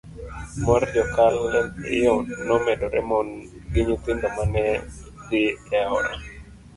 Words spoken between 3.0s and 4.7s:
mon gi nyithindo mane